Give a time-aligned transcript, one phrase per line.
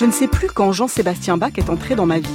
[0.00, 2.28] Je ne sais plus quand Jean-Sébastien Bach est entré dans ma vie.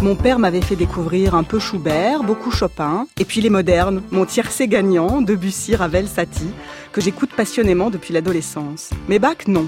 [0.00, 4.24] Mon père m'avait fait découvrir un peu Schubert, beaucoup Chopin, et puis les modernes, mon
[4.24, 6.52] tiercé gagnant, Debussy, Ravel, Satie,
[6.92, 8.90] que j'écoute passionnément depuis l'adolescence.
[9.08, 9.66] Mais Bach, non.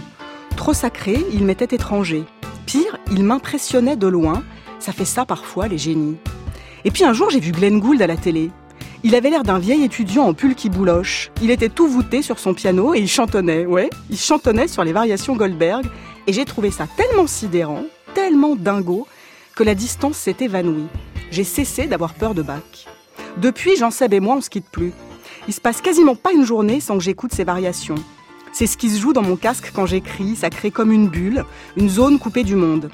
[0.56, 2.22] Trop sacré, il m'était étranger.
[2.64, 4.44] Pire, il m'impressionnait de loin.
[4.78, 6.18] Ça fait ça parfois, les génies.
[6.84, 8.52] Et puis un jour, j'ai vu Glenn Gould à la télé.
[9.02, 11.32] Il avait l'air d'un vieil étudiant en pull qui bouloche.
[11.42, 14.92] Il était tout voûté sur son piano et il chantonnait, ouais, il chantonnait sur les
[14.92, 15.84] variations Goldberg.
[16.26, 19.06] Et j'ai trouvé ça tellement sidérant, tellement dingo,
[19.56, 20.86] que la distance s'est évanouie.
[21.30, 22.86] J'ai cessé d'avoir peur de Bach.
[23.38, 24.92] Depuis, Jean Seb et moi, on se quitte plus.
[25.48, 27.96] Il se passe quasiment pas une journée sans que j'écoute ces variations.
[28.52, 31.44] C'est ce qui se joue dans mon casque quand j'écris, ça crée comme une bulle,
[31.76, 32.90] une zone coupée du monde.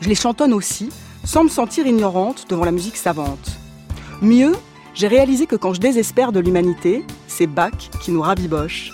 [0.00, 0.88] Je les chantonne aussi,
[1.24, 3.58] sans me sentir ignorante devant la musique savante.
[4.22, 4.52] Mieux,
[4.94, 8.92] j'ai réalisé que quand je désespère de l'humanité, c'est Bach qui nous rabiboche.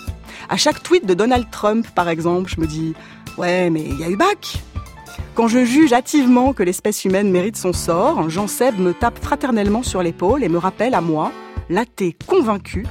[0.49, 2.93] À chaque tweet de Donald Trump, par exemple, je me dis
[3.37, 4.63] Ouais, mais il y a eu Bach
[5.33, 9.83] Quand je juge hâtivement que l'espèce humaine mérite son sort, Jean Seb me tape fraternellement
[9.83, 11.31] sur l'épaule et me rappelle à moi,
[11.69, 12.85] l'athée convaincu,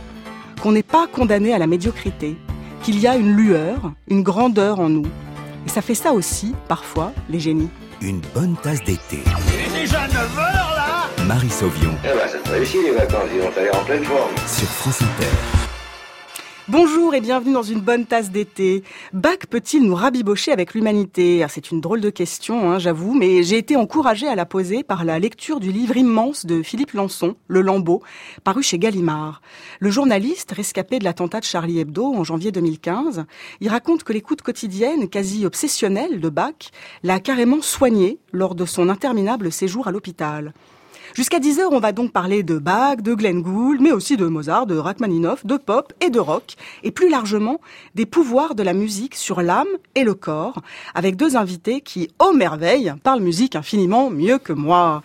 [0.62, 2.36] qu'on n'est pas condamné à la médiocrité,
[2.82, 5.06] qu'il y a une lueur, une grandeur en nous.
[5.66, 7.70] Et ça fait ça aussi, parfois, les génies.
[8.02, 9.20] Une bonne tasse d'été.
[9.24, 11.94] Il est déjà 9h là Marie Sauvion.
[12.04, 14.34] Eh ben, ça te réussit les vacances, ils vont aller en pleine forme.
[14.46, 15.53] Sur France Inter.
[16.68, 18.84] Bonjour et bienvenue dans une bonne tasse d'été.
[19.12, 21.42] Bach peut-il nous rabibocher avec l'humanité?
[21.44, 24.82] Ah, C'est une drôle de question, hein, j'avoue, mais j'ai été encouragée à la poser
[24.82, 28.02] par la lecture du livre immense de Philippe Lançon, Le Lambeau,
[28.44, 29.42] paru chez Gallimard.
[29.78, 33.26] Le journaliste, rescapé de l'attentat de Charlie Hebdo en janvier 2015,
[33.60, 36.70] il raconte que l'écoute quotidienne, quasi obsessionnelle de Bach,
[37.02, 40.54] l'a carrément soigné lors de son interminable séjour à l'hôpital.
[41.14, 44.66] Jusqu'à 10h, on va donc parler de Bach, de Glenn Gould, mais aussi de Mozart,
[44.66, 47.60] de Rachmaninoff, de pop et de rock, et plus largement
[47.94, 50.60] des pouvoirs de la musique sur l'âme et le corps,
[50.92, 55.02] avec deux invités qui, oh merveille, parlent musique infiniment mieux que moi.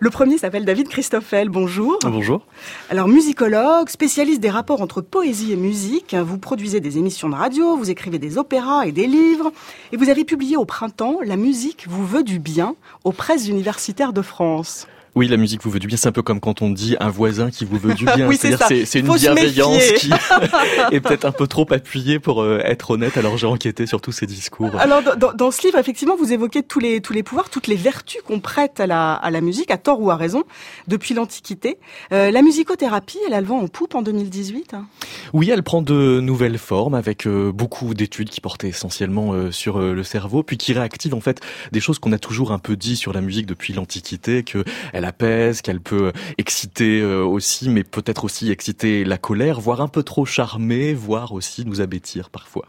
[0.00, 2.00] Le premier s'appelle David Christoffel, bonjour.
[2.02, 2.44] Bonjour.
[2.90, 7.76] Alors musicologue, spécialiste des rapports entre poésie et musique, vous produisez des émissions de radio,
[7.76, 9.52] vous écrivez des opéras et des livres,
[9.92, 12.74] et vous avez publié au printemps La musique vous veut du bien
[13.04, 14.88] aux presses universitaires de France.
[15.16, 15.96] Oui, la musique vous veut du bien.
[15.96, 18.26] C'est un peu comme quand on dit un voisin qui vous veut du bien.
[18.28, 20.10] oui, c'est C'est, une bienveillance qui
[20.90, 23.16] est peut-être un peu trop appuyée pour euh, être honnête.
[23.16, 24.76] Alors j'ai enquêté sur tous ces discours.
[24.76, 27.76] Alors dans, dans, ce livre, effectivement, vous évoquez tous les tous les pouvoirs, toutes les
[27.76, 30.42] vertus qu'on prête à la à la musique, à tort ou à raison,
[30.88, 31.78] depuis l'Antiquité.
[32.12, 34.74] Euh, la musicothérapie, elle a le vent en poupe en 2018.
[34.74, 34.86] Hein?
[35.32, 40.02] Oui, elle prend de nouvelles formes avec euh, beaucoup d'études qui portaient essentiellement sur le
[40.02, 43.12] cerveau, puis qui réactivent en fait des choses qu'on a toujours un peu dit sur
[43.12, 48.24] la musique depuis l'Antiquité, que elle elle apaise, qu'elle peut exciter euh, aussi, mais peut-être
[48.24, 52.66] aussi exciter la colère, voire un peu trop charmer, voire aussi nous abêtir parfois.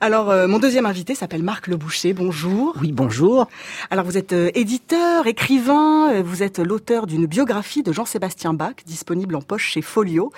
[0.00, 2.12] Alors, euh, mon deuxième invité s'appelle Marc Le Boucher.
[2.12, 2.74] Bonjour.
[2.80, 3.48] Oui, bonjour.
[3.90, 8.74] Alors, vous êtes euh, éditeur, écrivain, euh, vous êtes l'auteur d'une biographie de Jean-Sébastien Bach,
[8.86, 10.32] disponible en poche chez Folio.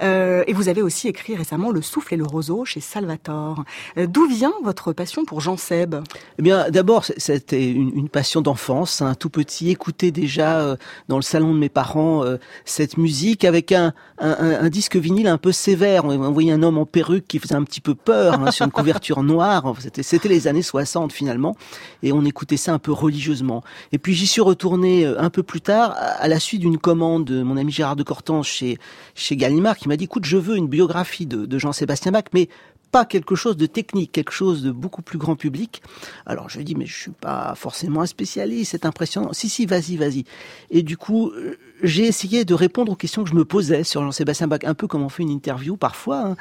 [0.00, 3.64] et vous avez aussi écrit récemment Le souffle et le roseau chez Salvatore.
[3.96, 5.96] D'où vient votre passion pour Jean Seb
[6.38, 9.02] Eh bien, d'abord, c'était une, passion d'enfance.
[9.02, 10.76] Un tout petit, écouter déjà
[11.08, 12.24] dans le salon de mes parents
[12.64, 16.04] cette musique avec un, un, disque vinyle un peu sévère.
[16.04, 19.22] On voyait un homme en perruque qui faisait un petit peu peur hein, sur couverture
[19.22, 19.72] noire.
[20.02, 21.56] C'était les années 60 finalement,
[22.02, 23.62] et on écoutait ça un peu religieusement.
[23.92, 27.24] Et puis j'y suis retourné euh, un peu plus tard à la suite d'une commande
[27.24, 28.78] de mon ami Gérard de Cortange chez
[29.14, 32.48] chez Gallimard qui m'a dit écoute je veux une biographie de, de Jean-Sébastien Bach, mais
[32.92, 35.82] pas quelque chose de technique, quelque chose de beaucoup plus grand public.
[36.26, 39.32] Alors je dis mais je suis pas forcément un spécialiste, c'est impressionnant.
[39.32, 40.24] Si si, vas-y, vas-y.
[40.70, 44.02] Et du coup, euh, j'ai essayé de répondre aux questions que je me posais sur
[44.02, 46.36] Jean-Sébastien Bach, un peu comme on fait une interview parfois, hein.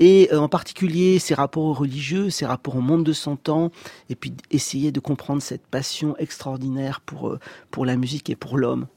[0.00, 3.70] et euh, en particulier ses rapports religieux, ses rapports au monde de son temps,
[4.10, 7.38] et puis essayer de comprendre cette passion extraordinaire pour euh,
[7.70, 8.88] pour la musique et pour l'homme.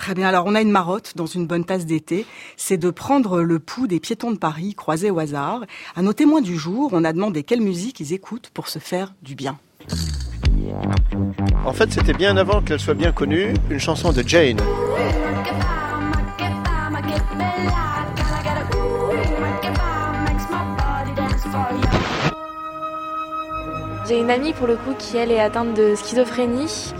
[0.00, 0.28] Très bien.
[0.28, 2.24] Alors, on a une marotte dans une bonne tasse d'été.
[2.56, 5.66] C'est de prendre le pouls des piétons de Paris croisés au hasard.
[5.94, 9.12] À nos témoins du jour, on a demandé quelle musique ils écoutent pour se faire
[9.20, 9.58] du bien.
[11.66, 14.56] En fait, c'était bien avant qu'elle soit bien connue, une chanson de Jane.
[24.08, 26.94] J'ai une amie pour le coup qui elle est atteinte de schizophrénie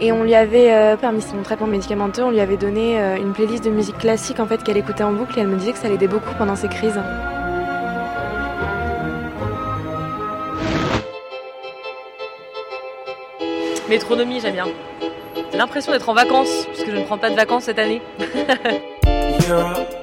[0.00, 3.32] et on lui avait, euh, parmi son traitement médicamenteux, on lui avait donné euh, une
[3.32, 5.78] playlist de musique classique en fait qu'elle écoutait en boucle et elle me disait que
[5.78, 7.00] ça l'aidait beaucoup pendant ses crises.
[13.88, 14.68] Métronomie, j'aime bien.
[15.50, 18.00] J'ai l'impression d'être en vacances, puisque je ne prends pas de vacances cette année.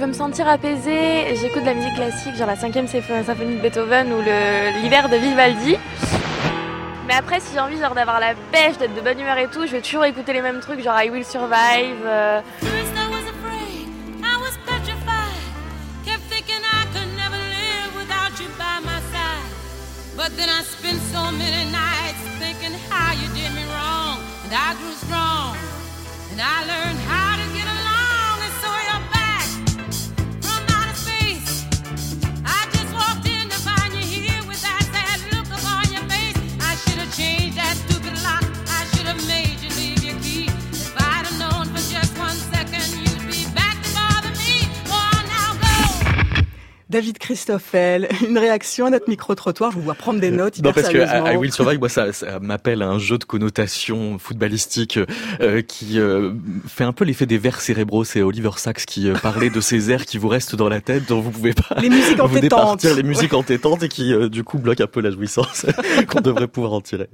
[0.00, 4.10] veux me sentir apaisée, j'écoute de la musique classique, genre la 5ème symphonie de Beethoven
[4.14, 4.22] ou
[4.82, 5.76] l'hiver de Vivaldi.
[7.06, 9.72] Mais après, si j'ai envie d'avoir la pêche, d'être de bonne humeur et tout, je
[9.72, 11.96] vais toujours écouter les mêmes trucs, genre I Will Survive.
[12.06, 12.40] euh,
[46.90, 49.70] David Christoffel, une réaction à notre micro-trottoir.
[49.70, 50.98] Je vous vois prendre des notes Non, parce que.
[50.98, 54.98] I, I Will Survive, moi, ça, ça m'appelle à un jeu de connotation footballistique
[55.40, 56.32] euh, qui euh,
[56.66, 58.02] fait un peu l'effet des vers cérébraux.
[58.02, 61.08] C'est Oliver Sacks qui euh, parlait de ces airs qui vous restent dans la tête,
[61.08, 64.42] dont vous pouvez pas Les musiques vous départir, les musiques entêtantes et qui, euh, du
[64.42, 65.66] coup, bloquent un peu la jouissance
[66.08, 67.08] qu'on devrait pouvoir en tirer.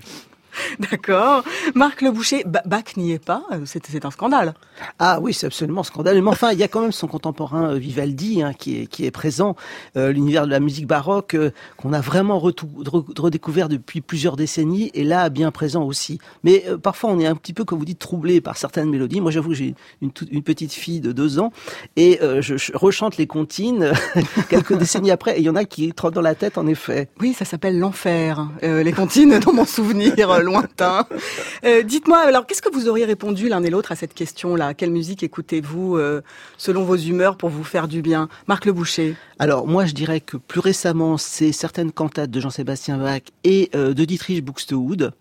[0.91, 1.45] D'accord.
[1.75, 3.43] Marc Le Boucher, Ba- Bach n'y est pas.
[3.53, 4.55] euh, C'est un scandale.
[4.99, 6.21] Ah oui, c'est absolument scandaleux.
[6.21, 9.05] Mais enfin, il y a quand même son contemporain euh, Vivaldi hein, qui, est, qui
[9.07, 9.57] est présent.
[9.97, 15.05] Euh, L'univers de la musique baroque euh, qu'on a vraiment redécouvert depuis plusieurs décennies et
[15.05, 16.19] là bien présent aussi.
[16.45, 19.21] Mais euh, parfois, on est un petit peu, comme vous dites, troublé par certaines mélodies.
[19.21, 20.13] Moi, j'avoue j'ai une,
[20.43, 21.53] petite fille de deux ans
[21.97, 23.93] et je, je rechante les comptines
[24.49, 25.37] quelques décennies après.
[25.37, 27.09] Et il y en a qui trottent dans la tête, en effet.
[27.21, 28.47] Oui, ça s'appelle l'enfer.
[28.63, 31.07] Euh, les comptines dans mon souvenir lointain.
[31.65, 34.75] Euh, Dites-moi, alors, qu'est-ce que vous auriez répondu l'un et l'autre à cette question-là?
[34.75, 36.21] Quelle musique écoutez-vous euh,
[36.59, 38.29] selon vos humeurs pour vous faire du bien?
[38.47, 39.17] Marc Le Boucher.
[39.39, 43.93] Alors moi je dirais que plus récemment c'est certaines cantates de Jean-Sébastien Bach et euh,
[43.93, 45.13] de Dietrich Buxtehude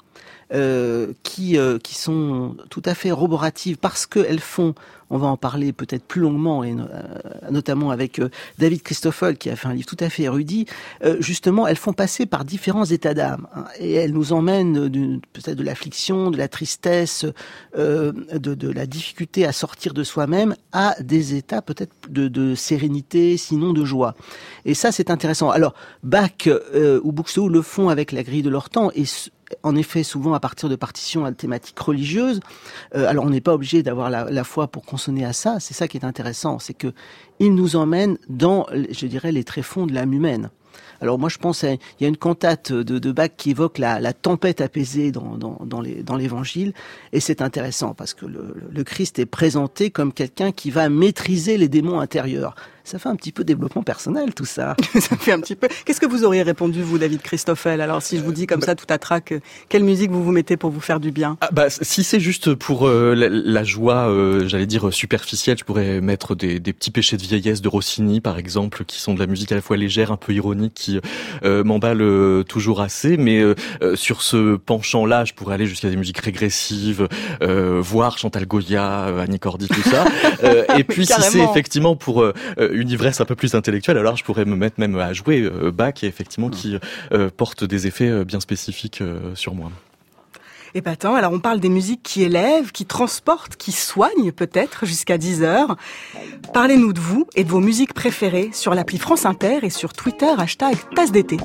[0.53, 4.75] euh, qui euh, qui sont tout à fait roboratives parce qu'elles font,
[5.09, 8.21] on va en parler peut-être plus longuement et euh, notamment avec
[8.59, 10.67] David Christoffel qui a fait un livre tout à fait érudit.
[11.19, 14.87] justement, elles font passer par différents états d'âme hein, et elles nous emmènent
[15.33, 17.25] peut-être de l'affliction, de la tristesse,
[17.75, 23.83] de, la difficulté à sortir de soi-même à des états peut-être de, sérénité, sinon de
[23.83, 24.13] joie.
[24.63, 25.49] Et ça, c'est intéressant.
[25.49, 26.47] Alors, Bach
[27.03, 29.05] ou Buxtehude le font avec la grille de leur temps et
[29.63, 32.39] en effet souvent à partir de partitions à thématique religieuse.
[32.95, 35.59] Euh, alors on n'est pas obligé d'avoir la, foi pour consonner à ça.
[35.59, 36.93] C'est ça qui est intéressant, c'est que
[37.39, 40.49] il nous emmène dans, je dirais, les tréfonds de l'âme humaine.
[41.01, 43.99] Alors moi je pense, à, il y a une cantate de, Bach qui évoque la,
[43.99, 46.73] la tempête apaisée dans, l'Évangile,
[47.11, 51.67] et c'est intéressant parce que le Christ est présenté comme quelqu'un qui va maîtriser les
[51.67, 52.55] démons intérieurs.
[52.85, 54.75] Ça fait un petit peu développement personnel tout ça.
[54.99, 55.67] ça fait un petit peu.
[55.85, 57.81] Qu'est-ce que vous auriez répondu, vous, David Christoffel?
[57.81, 59.39] Alors, si je vous dis comme ça, tout à trac, euh,
[59.69, 61.35] quelle musique vous vous mettez pour vous faire du bien?
[61.41, 65.63] Ah, bah, si c'est juste pour euh, la, la joie, euh, j'allais dire superficielle, je
[65.63, 69.19] pourrais mettre des, des petits péchés de vieillesse de Rossini, par exemple, qui sont de
[69.19, 70.99] la musique à la fois légère, un peu ironique, qui
[71.43, 73.17] euh, m'emballe euh, toujours assez.
[73.17, 77.07] Mais euh, euh, sur ce penchant-là, je pourrais aller jusqu'à des musiques régressives,
[77.41, 80.05] euh, voir Chantal Goya, euh, Annie Cordy, tout ça.
[80.43, 83.97] Euh, et puis si c'est effectivement pour euh, euh, une ivresse un peu plus intellectuelle,
[83.97, 86.77] alors je pourrais me mettre même à jouer euh, Bach, et effectivement qui
[87.11, 89.71] euh, porte des effets euh, bien spécifiques euh, sur moi.
[90.77, 95.17] Eh ben alors on parle des musiques qui élèvent, qui transportent, qui soignent peut-être jusqu'à
[95.17, 95.77] 10 heures.
[96.53, 100.33] Parlez-nous de vous et de vos musiques préférées sur l'appli France Inter et sur Twitter,
[100.37, 101.37] hashtag tasse d'été.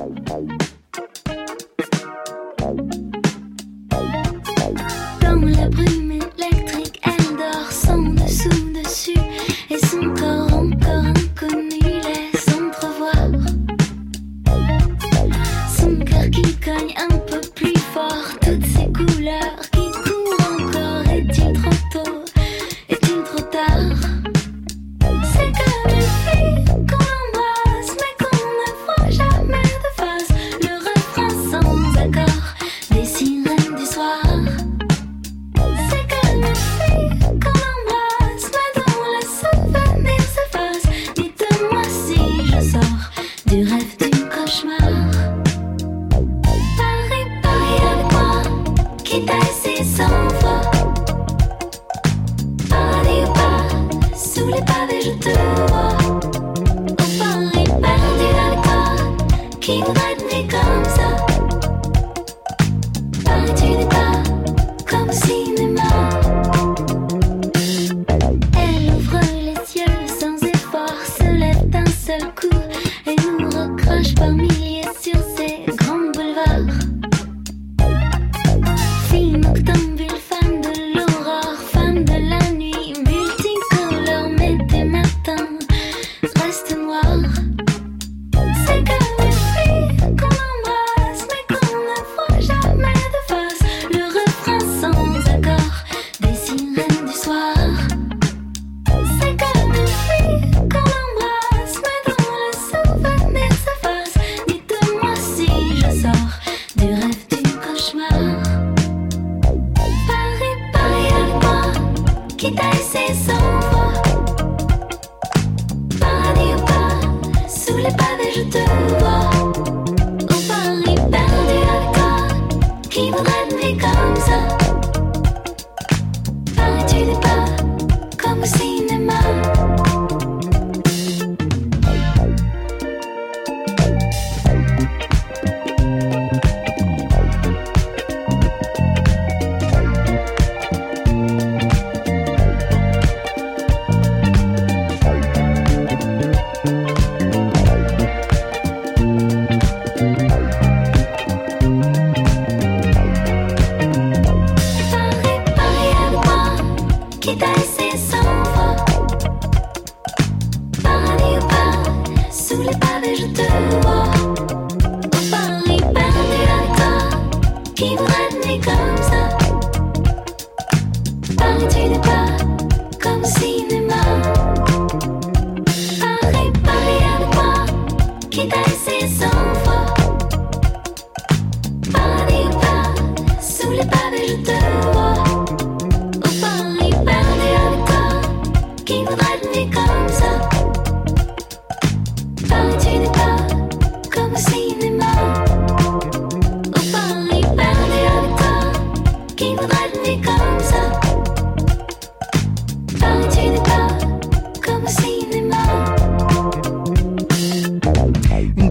[118.51, 119.40] do.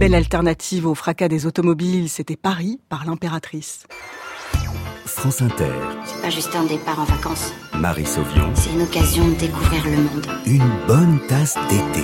[0.00, 3.86] Belle alternative au fracas des automobiles, c'était Paris par l'impératrice.
[5.04, 5.74] France Inter,
[6.06, 9.96] C'est pas juste un départ en vacances, Marie Sauvion, c'est une occasion de découvrir le
[9.98, 10.26] monde.
[10.46, 12.00] une bonne tasse d'été.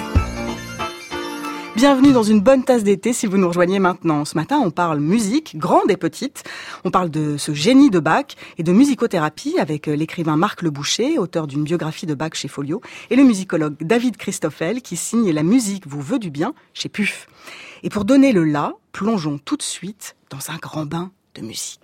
[1.75, 4.27] Bienvenue dans une bonne tasse d'été si vous nous rejoignez maintenant.
[4.27, 6.45] Ce matin, on parle musique, grande et petite.
[6.85, 8.27] On parle de ce génie de Bach
[8.59, 12.83] et de musicothérapie avec l'écrivain Marc Le Boucher, auteur d'une biographie de Bach chez Folio,
[13.09, 17.27] et le musicologue David Christoffel qui signe La musique vous veut du bien chez PUF.
[17.83, 21.81] Et pour donner le là, plongeons tout de suite dans un grand bain de musique.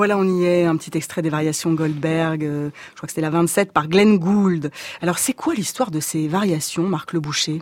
[0.00, 3.20] Voilà, on y est, un petit extrait des variations Goldberg, euh, je crois que c'était
[3.20, 4.70] la 27 par Glenn Gould.
[5.02, 7.60] Alors c'est quoi l'histoire de ces variations, Marc Le Boucher?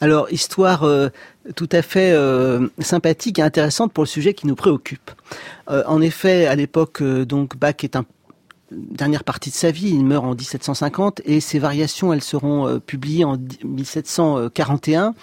[0.00, 1.08] Alors, histoire euh,
[1.56, 5.10] tout à fait euh, sympathique et intéressante pour le sujet qui nous préoccupe.
[5.66, 8.04] En effet, à l'époque, donc Bach est un
[8.70, 13.24] dernière partie de sa vie, il meurt en 1750 et ses variations, elles seront publiées
[13.24, 15.14] en 1741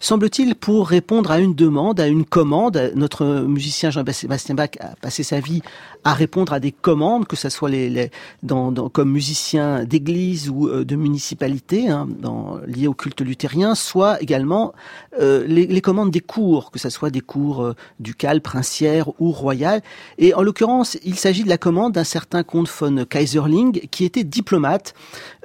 [0.00, 2.92] semble-t-il pour répondre à une demande, à une commande.
[2.94, 5.62] Notre musicien Jean-Bastien Bach a passé sa vie
[6.04, 8.10] à répondre à des commandes, que ce soit les, les
[8.42, 13.74] dans, dans, comme musicien d'église ou euh, de municipalité, hein, dans, lié au culte luthérien,
[13.74, 14.72] soit également
[15.20, 19.32] euh, les, les, commandes des cours, que ce soit des cours euh, ducales, princières ou
[19.32, 19.82] royales.
[20.18, 24.24] Et en l'occurrence, il s'agit de la commande d'un certain comte von Kaiserling, qui était
[24.24, 24.94] diplomate,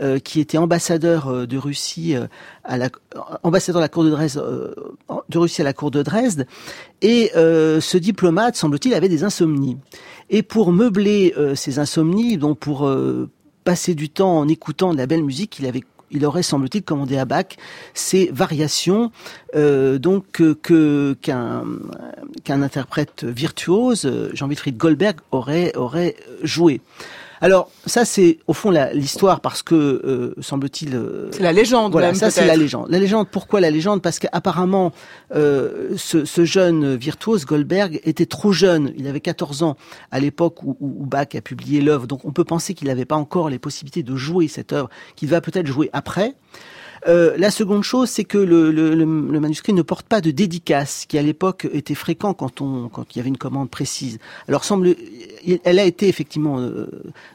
[0.01, 2.15] euh, qui était ambassadeur euh, de Russie
[2.63, 2.89] à la,
[3.43, 4.74] ambassadeur de la cour de Dresde, euh,
[5.29, 6.48] de Russie à la cour de Dresde,
[7.01, 9.77] et euh, ce diplomate, semble-t-il, avait des insomnies.
[10.29, 13.29] Et pour meubler euh, ces insomnies, donc pour euh,
[13.63, 15.84] passer du temps en écoutant de la belle musique, il avait
[16.15, 17.58] il aurait, semble-t-il, commandé à Bach
[17.96, 19.12] ces variations,
[19.55, 20.25] euh, donc
[20.62, 21.63] que qu'un
[22.43, 26.82] qu'un interprète virtuose, Jean-Wilfried Goldberg, aurait aurait joué.
[27.43, 32.07] Alors ça c'est au fond l'histoire parce que euh, semble-t-il euh, c'est la légende voilà
[32.07, 32.88] même, ça c'est la légende.
[32.89, 34.01] La légende pourquoi la légende?
[34.01, 34.93] Parce qu'apparemment
[35.35, 38.93] euh, ce, ce, jeune virtuose Goldberg était trop jeune.
[38.97, 39.75] Il avait 14 ans
[40.09, 42.07] à l'époque où, où, Bach a publié l'œuvre.
[42.07, 45.27] Donc on peut penser qu'il n'avait pas encore les possibilités de jouer cette œuvre qu'il
[45.27, 46.35] va peut-être jouer après
[47.07, 51.05] euh, la seconde chose, c'est que le, le, le, manuscrit ne porte pas de dédicace,
[51.07, 54.19] qui à l'époque était fréquent quand on quand il y avait une commande précise.
[54.48, 54.95] Alors semble,
[55.63, 56.88] elle a été effectivement, euh,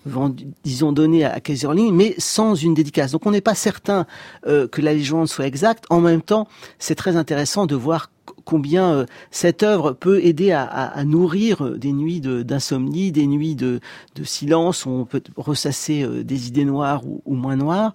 [0.07, 3.13] vendue, disons, donnée à Kaiserling, mais sans une dédicace.
[3.13, 4.07] Donc on n'est pas certain
[4.47, 5.85] euh, que la légende soit exacte.
[5.91, 6.49] En même temps,
[6.79, 8.11] c'est très intéressant de voir
[8.45, 13.27] combien euh, cette œuvre peut aider à, à, à nourrir des nuits d'insomnie, de, des
[13.27, 13.81] nuits de,
[14.15, 17.95] de, silence où on peut ressasser des idées noires ou, ou moins noires.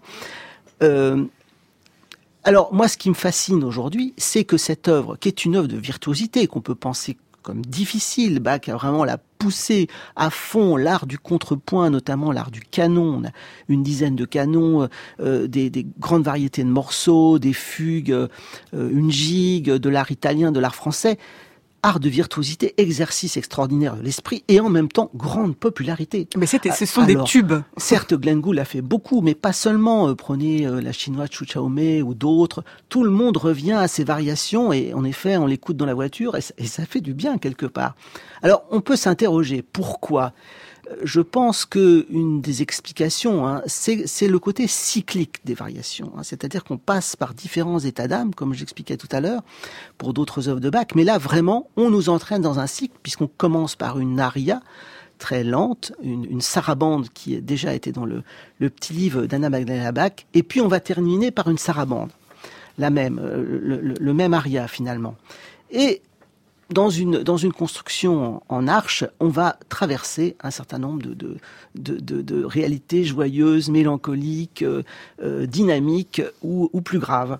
[0.84, 1.26] Euh,
[2.46, 5.68] Alors moi, ce qui me fascine aujourd'hui, c'est que cette œuvre, qui est une œuvre
[5.68, 11.06] de virtuosité, qu'on peut penser comme difficile, Bach a vraiment la poussé à fond l'art
[11.06, 13.22] du contrepoint, notamment l'art du canon.
[13.22, 13.32] On a
[13.68, 14.88] une dizaine de canons,
[15.20, 18.30] euh, des, des, grandes variétés de morceaux, des fugues, euh,
[18.74, 21.18] une gigue, de l'art italien, de l'art français
[21.84, 26.28] art de virtuosité, exercice extraordinaire de l'esprit et en même temps grande popularité.
[26.38, 27.54] Mais c'était, ce sont Alors, des tubes.
[27.78, 30.08] Certes, Glenn Gould a fait beaucoup, mais pas seulement.
[30.08, 32.64] Euh, prenez euh, la chinoise Chu Chaomei ou d'autres.
[32.90, 36.36] Tout le monde revient à ces variations et en effet, on l'écoute dans la voiture
[36.36, 37.96] et, et ça fait du bien quelque part.
[38.42, 40.34] Alors, on peut s'interroger pourquoi?
[41.04, 46.12] Je pense que une des explications, hein, c'est le côté cyclique des variations.
[46.18, 49.42] Hein, C'est-à-dire qu'on passe par différents états d'âme, comme j'expliquais tout à l'heure,
[49.98, 50.88] pour d'autres œuvres de Bach.
[50.96, 54.62] Mais là, vraiment, on nous entraîne dans un cycle, puisqu'on commence par une aria
[55.20, 58.24] très lente, une, sarabande qui a déjà été dans le,
[58.60, 62.10] petit livre d'Anna Magdalena Bach, et puis on va terminer par une sarabande,
[62.78, 65.16] la même, euh, le, le, le même aria finalement.
[65.72, 66.02] Et
[66.74, 71.04] dans une, construction en, arche, on va traverser un certain nombre
[71.76, 74.84] de, réalités joyeuses, mélancoliques, euh,
[75.22, 77.40] euh, dynamiques ou plus graves.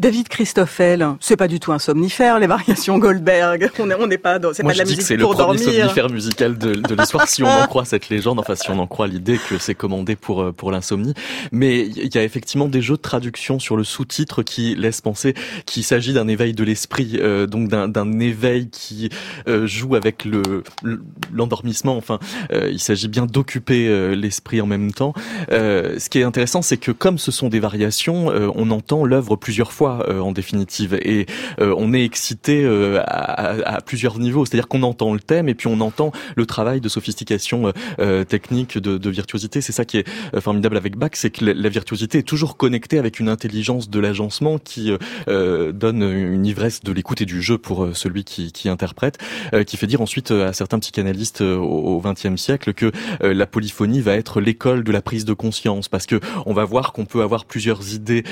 [0.00, 3.70] David Christoffel, c'est pas du tout un somnifère, les variations Goldberg.
[3.78, 5.06] On n'est on n'est pas dans, c'est Moi, pas de la je dis musique que
[5.08, 5.80] c'est le premier dormir.
[5.82, 8.86] somnifère musical de, de l'histoire, si on en croit cette légende, enfin si on en
[8.86, 11.12] croit l'idée que c'est commandé pour euh, pour l'insomnie.
[11.52, 15.34] Mais il y a effectivement des jeux de traduction sur le sous-titre qui laissent penser
[15.66, 19.10] qu'il s'agit d'un éveil de l'esprit, euh, donc d'un d'un éveil qui
[19.48, 20.64] euh, joue avec le
[21.30, 21.98] l'endormissement.
[21.98, 22.18] Enfin,
[22.52, 25.12] euh, il s'agit bien d'occuper euh, l'esprit en même temps.
[25.52, 29.04] Euh, ce qui est intéressant, c'est que comme ce sont des variations, euh, on entend
[29.04, 31.26] l'œuvre plusieurs fois euh, en définitive, et
[31.60, 34.44] euh, on est excité euh, à, à, plusieurs niveaux.
[34.44, 37.72] C'est-à-dire qu'on entend le thème et puis on entend le travail de sophistication
[38.28, 39.60] technique, de, de virtuosité.
[39.60, 43.20] C'est ça qui est formidable avec Bach, c'est que la, virtuosité est toujours connectée avec
[43.20, 44.92] une intelligence de l'agencement qui
[45.26, 49.18] donne une ivresse de l'écoute et du jeu pour celui qui, qui interprète,
[49.66, 54.40] qui fait dire ensuite à certains psychanalystes au XXe siècle que la polyphonie va être
[54.40, 57.94] l'école de la prise de conscience, parce que on va voir qu'on peut avoir plusieurs
[57.94, 58.24] idées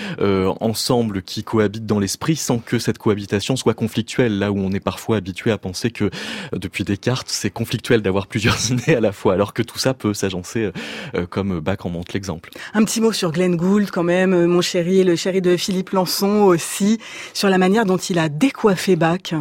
[0.60, 4.80] ensemble qui cohabitent dans l'esprit sans que cette cohabitation soit conflictuelle, là où on est
[4.80, 6.10] parfois habitué à penser que euh,
[6.52, 10.14] depuis Descartes, c'est conflictuel d'avoir plusieurs idées à la fois, alors que tout ça peut
[10.14, 10.70] s'agencer
[11.14, 12.50] euh, comme Bach en montre l'exemple.
[12.74, 15.90] Un petit mot sur Glenn Gould quand même, euh, mon chéri, le chéri de Philippe
[15.90, 16.98] Lançon aussi,
[17.34, 19.34] sur la manière dont il a décoiffé Bach.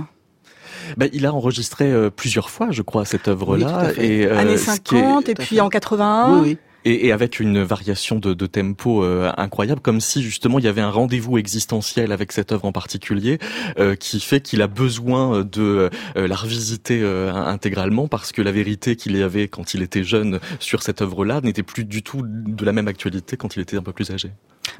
[0.95, 3.91] Ben, il a enregistré euh, plusieurs fois, je crois, cette œuvre-là.
[3.97, 6.35] Oui, et euh, Années ce qui 50 est- et puis en 81.
[6.35, 6.57] Oui, oui.
[6.87, 10.69] Et, et avec une variation de, de tempo euh, incroyable, comme si justement il y
[10.69, 13.39] avait un rendez-vous existentiel avec cette œuvre en particulier,
[13.77, 18.53] euh, qui fait qu'il a besoin de euh, la revisiter euh, intégralement, parce que la
[18.53, 22.63] vérité qu'il avait quand il était jeune sur cette œuvre-là n'était plus du tout de
[22.63, 24.31] la même actualité quand il était un peu plus âgé.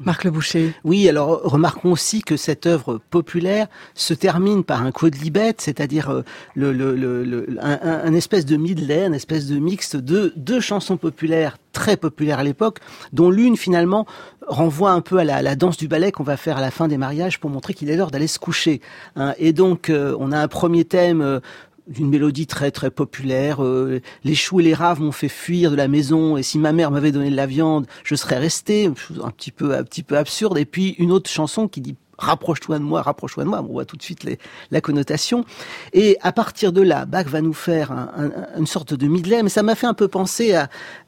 [0.04, 0.74] Marc Le Boucher.
[0.84, 6.22] Oui, alors remarquons aussi que cette œuvre populaire se termine par un quodlibet, c'est-à-dire euh,
[6.54, 10.96] le, le, le, un- un espèce de medley, un espèce de mixte de deux chansons
[10.96, 12.78] populaires très populaires à l'époque,
[13.12, 14.06] dont l'une finalement
[14.46, 16.70] renvoie un peu à la, à la danse du ballet qu'on va faire à la
[16.70, 18.80] fin des mariages pour montrer qu'il est l'heure d'aller se coucher.
[19.16, 19.34] hein.
[19.38, 21.20] Et donc euh, on a un premier thème.
[21.20, 21.40] euh,
[21.88, 23.62] d'une mélodie très très populaire.
[23.62, 26.72] euh, les choux et les raves m'ont fait fuir de la maison et si ma
[26.72, 28.86] mère m'avait donné de la viande, je serais resté.
[29.22, 30.58] Un petit peu un petit peu absurde.
[30.58, 33.64] Et puis une autre chanson qui dit rapproche-toi de moi, rapproche-toi de moi.
[33.68, 34.26] On voit tout de suite
[34.70, 35.44] la connotation.
[35.92, 39.42] Et à partir de là, Bach va nous faire un- un- une sorte de medley.
[39.42, 40.54] Mais ça m'a fait un peu penser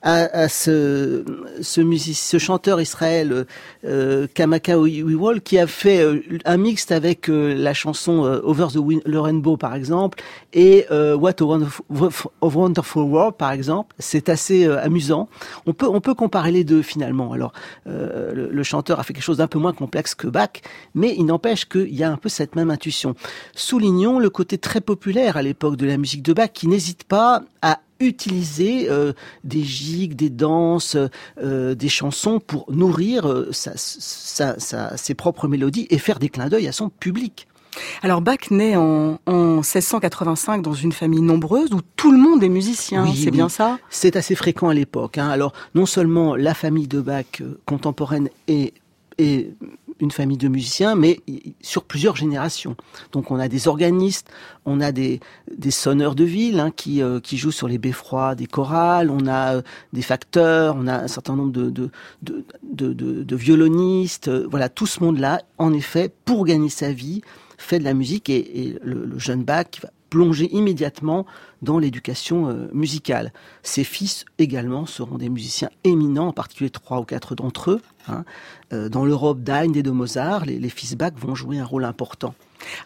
[0.03, 1.25] à, ce,
[2.39, 3.47] chanteur Israël
[3.85, 8.69] euh, Kamaka Wiwol qui a fait euh, un mixte avec euh, la chanson euh, Over
[8.73, 8.79] the,
[9.17, 11.45] Rainbow par exemple et euh, What a
[12.41, 13.95] Wonderful, World par exemple.
[13.99, 15.29] C'est assez euh, amusant.
[15.67, 17.33] On peut comparer les deux finalement.
[17.33, 17.53] Alors
[17.87, 20.51] euh, le, chanteur a fait quelque chose d'un peu moins complexe que Bach,
[21.09, 23.15] il n'empêche qu'il y a un peu cette même intuition.
[23.55, 27.43] Soulignons le côté très populaire à l'époque de la musique de Bach qui n'hésite pas
[27.63, 29.13] à utiliser euh,
[29.45, 30.97] des gigues, des danses,
[31.43, 36.29] euh, des chansons pour nourrir euh, sa, sa- sa- ses propres mélodies et faire des
[36.31, 37.47] clins d'œil à son public.
[38.03, 42.49] Alors Bach naît en, en 1685 dans une famille nombreuse où tout le monde est
[42.49, 43.31] musicien, Oui, c'est oui.
[43.33, 43.79] bien ça?
[43.91, 45.19] C'est assez fréquent à l'époque.
[45.19, 45.29] hein.
[45.29, 48.73] Alors, non seulement la famille de Bach contemporaine est,
[49.19, 49.53] est
[50.01, 51.21] une famille de musiciens, mais
[51.61, 52.77] sur plusieurs générations.
[53.13, 54.31] Donc, on a des organistes,
[54.65, 55.21] on a des,
[55.71, 59.57] sonneurs de ville hein, qui, euh, qui jouent sur les beffrois des chorales, on a
[59.57, 61.91] euh, des facteurs, on a un certain nombre de,
[63.37, 64.29] violonistes.
[64.29, 67.21] euh, Voilà, tout ce monde-là, en effet, pour gagner sa vie,
[67.59, 71.25] fait de la musique et, le, le jeune Bach va plonger immédiatement
[71.63, 73.33] dans l'éducation musicale.
[73.63, 77.81] Ses fils également seront des musiciens éminents, en particulier trois ou quatre d'entre eux.
[78.11, 78.25] Hein.
[78.73, 81.85] Euh, dans l'Europe d'Haydn et de Mozart, les, les fils Bach vont jouer un rôle
[81.85, 82.35] important.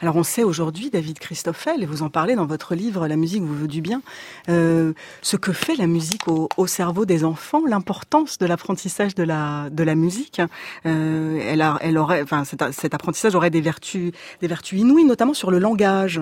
[0.01, 3.43] Alors on sait aujourd'hui, David Christoffel, et vous en parlez dans votre livre La musique
[3.43, 4.03] vous veut du bien,
[4.49, 9.23] euh, ce que fait la musique au, au cerveau des enfants, l'importance de l'apprentissage de
[9.25, 10.41] la musique.
[10.87, 15.05] Euh, elle, a, elle aurait, enfin cet, cet apprentissage aurait des vertus, des vertus inouïes,
[15.05, 16.21] notamment sur le langage.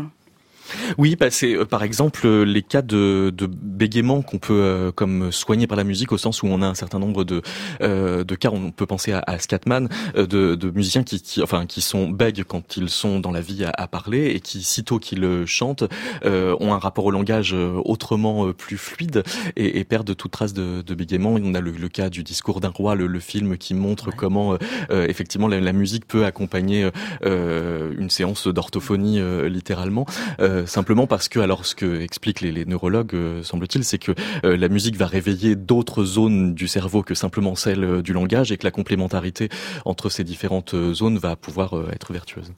[0.98, 4.92] Oui, bah c'est euh, par exemple euh, les cas de, de bégaiement qu'on peut euh,
[4.92, 7.42] comme soigner par la musique au sens où on a un certain nombre de
[7.82, 8.50] euh, de cas.
[8.52, 12.08] On peut penser à, à Scatman, euh, de, de musiciens qui, qui enfin qui sont
[12.08, 15.84] bègues quand ils sont dans la vie à, à parler et qui sitôt qu'ils chantent
[16.24, 19.22] euh, ont un rapport au langage autrement plus fluide
[19.56, 21.34] et, et perdent toute trace de, de bégaiement.
[21.42, 24.56] On a le, le cas du discours d'un roi, le, le film qui montre comment
[24.90, 26.88] effectivement la, la musique peut accompagner
[27.24, 30.06] euh, une séance d'orthophonie euh, littéralement.
[30.52, 34.12] Euh, simplement parce que, alors ce que expliquent les, les neurologues, euh, semble-t-il, c'est que
[34.44, 38.52] euh, la musique va réveiller d'autres zones du cerveau que simplement celle euh, du langage
[38.52, 39.48] et que la complémentarité
[39.86, 42.52] entre ces différentes zones va pouvoir euh, être vertueuse.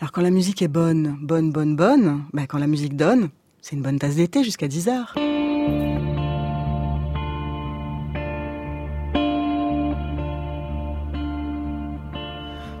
[0.00, 3.28] Alors quand la musique est bonne, bonne, bonne, bonne, bah, quand la musique donne,
[3.62, 5.14] c'est une bonne tasse d'été jusqu'à 10 heures.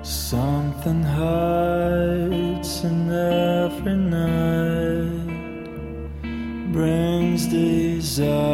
[0.02, 1.04] Something
[2.84, 5.28] in every night,
[6.72, 8.47] brings desire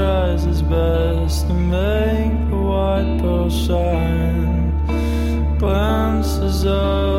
[0.00, 4.72] tries his best to make the white pearl shine,
[5.58, 7.09] glimpses of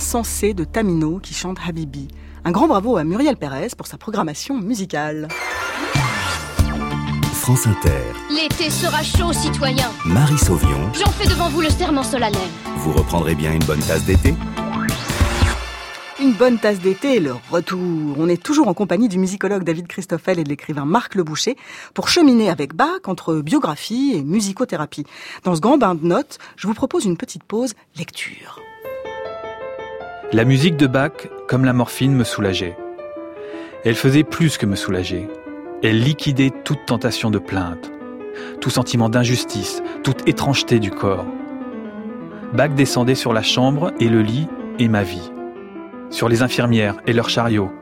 [0.00, 2.08] voix insensée de Tamino qui chante Habibi.
[2.44, 5.28] Un grand bravo à Muriel Pérez pour sa programmation musicale.
[7.34, 7.90] France Inter,
[8.30, 9.90] L'été sera chaud, citoyens.
[10.06, 12.40] Marie Sauvion, J'en fais devant vous le serment solennel.
[12.78, 14.34] vous reprendrez bien une bonne tasse d'été?
[16.20, 18.16] Une bonne tasse d'été, le retour.
[18.18, 21.56] On est toujours en compagnie du musicologue David Christoffel et de l'écrivain Marc Le Boucher
[21.94, 25.04] pour cheminer avec Bach entre biographie et musicothérapie.
[25.44, 28.60] Dans ce grand bain de notes, je vous propose une petite pause lecture.
[30.32, 32.76] La musique de Bach, comme la morphine, me soulageait.
[33.84, 35.26] Elle faisait plus que me soulager.
[35.82, 37.90] Elle liquidait toute tentation de plainte,
[38.60, 41.26] tout sentiment d'injustice, toute étrangeté du corps.
[42.52, 44.46] Bach descendait sur la chambre et le lit
[44.78, 45.32] et ma vie,
[46.10, 47.72] sur les infirmières et leurs chariots.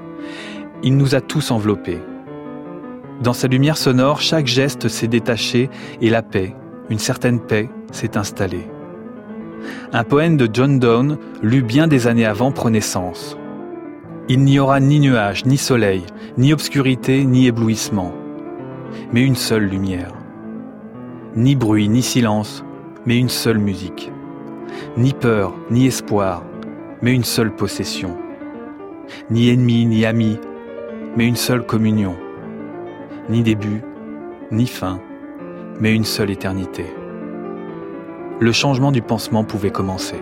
[0.83, 2.01] Il nous a tous enveloppés.
[3.21, 5.69] Dans sa lumière sonore, chaque geste s'est détaché
[6.01, 6.57] et la paix,
[6.89, 8.67] une certaine paix, s'est installée.
[9.93, 13.37] Un poème de John Donne, lu bien des années avant, prenait sens.
[14.29, 16.03] Il n'y aura ni nuage, ni soleil,
[16.37, 18.13] ni obscurité, ni éblouissement,
[19.13, 20.13] mais une seule lumière.
[21.35, 22.65] Ni bruit, ni silence,
[23.07, 24.13] mais une seule musique.
[24.97, 26.45] Ni peur, ni espoir,
[27.01, 28.17] mais une seule possession.
[29.31, 30.39] Ni ennemi, ni ami,
[31.17, 32.15] mais une seule communion.
[33.31, 33.83] Ni début,
[34.53, 35.01] ni fin,
[35.81, 36.85] mais une seule éternité.
[38.41, 40.15] Le changement du pansement pouvait commencer.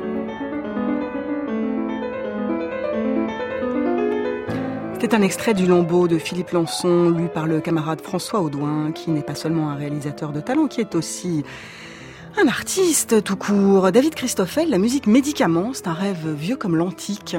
[4.99, 9.11] C'est un extrait du Lambeau de Philippe Lançon, lu par le camarade François Audouin, qui
[9.11, 11.45] n'est pas seulement un réalisateur de talent, qui est aussi
[12.43, 13.93] un artiste tout court.
[13.93, 17.37] David Christoffel, la musique médicament, c'est un rêve vieux comme l'antique.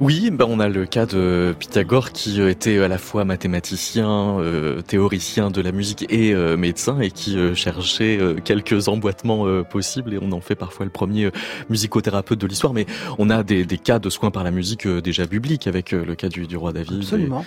[0.00, 4.38] Oui, ben on a le cas de Pythagore qui euh, était à la fois mathématicien,
[4.38, 10.18] euh, théoricien de la musique et euh, médecin et qui cherchait quelques emboîtements possibles et
[10.20, 11.30] on en fait parfois le premier
[11.68, 12.72] musicothérapeute de l'histoire.
[12.72, 12.86] Mais
[13.18, 16.56] on a des, cas de soins par la musique déjà bibliques avec le cas du,
[16.56, 17.00] roi David.
[17.00, 17.44] Absolument.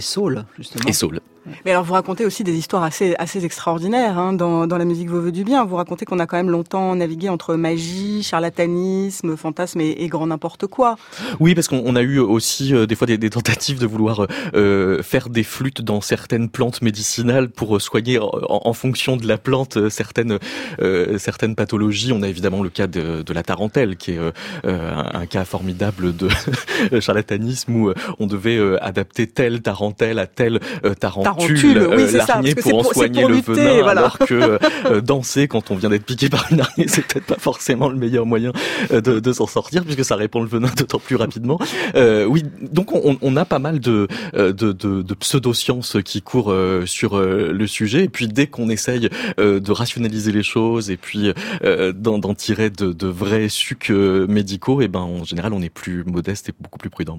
[0.00, 0.84] Saul, justement.
[0.86, 1.20] Et, et Saul.
[1.64, 5.08] Mais alors vous racontez aussi des histoires assez assez extraordinaires hein, dans, dans la musique
[5.08, 5.64] Vos voeux du bien.
[5.64, 10.26] Vous racontez qu'on a quand même longtemps navigué entre magie, charlatanisme, fantasme et, et grand
[10.26, 10.96] n'importe quoi.
[11.38, 14.26] Oui, parce qu'on on a eu aussi euh, des fois des, des tentatives de vouloir
[14.54, 19.26] euh, faire des flûtes dans certaines plantes médicinales pour euh, soigner en, en fonction de
[19.28, 20.38] la plante euh, certaines
[20.80, 22.12] euh, certaines pathologies.
[22.12, 24.32] On a évidemment le cas de, de la tarentelle, qui est euh,
[24.64, 26.28] un, un cas formidable de
[27.00, 32.02] charlatanisme où euh, on devait euh, adapter telle tarentelle à telle euh, tarentule, Tarentule, oui,
[32.02, 34.00] euh, c'est ça, l'araignée parce que pour en pour- soigner pour le lutter, venin, voilà.
[34.00, 37.36] alors que euh, danser quand on vient d'être piqué par une araignée, c'est peut-être pas
[37.38, 38.52] forcément le meilleur moyen
[38.90, 41.58] de, de s'en sortir puisque ça répand le venin d'autant plus rapidement.
[41.94, 44.72] Euh, oui, donc on, on a pas mal de, de, de,
[45.02, 46.54] de pseudo-sciences qui courent
[46.86, 51.32] sur le sujet et puis dès qu'on essaye de rationaliser les choses et puis
[51.64, 56.04] euh, d'en tirer de, de vrais sucs médicaux, et ben en général on est plus
[56.04, 57.18] modeste et beaucoup plus prudent.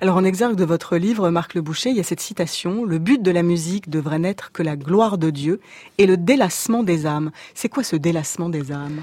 [0.00, 2.98] Alors en exergue de votre livre, Marc Le Boucher, il y a cette citation Le
[2.98, 5.60] but de la musique devrait n'être que la gloire de Dieu
[5.98, 7.30] et le délassement des âmes.
[7.54, 9.02] C'est quoi ce délassement des âmes?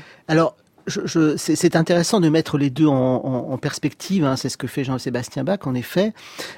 [0.88, 4.24] Je, je, c'est intéressant de mettre les deux en, en, en perspective.
[4.26, 6.14] Hein, c'est ce que fait Jean-Sébastien Bach, en effet.